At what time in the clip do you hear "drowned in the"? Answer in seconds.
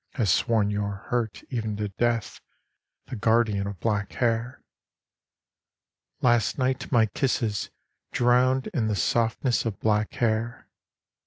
8.11-8.95